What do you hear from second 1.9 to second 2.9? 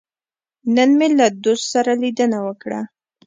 لیدنه وکړه.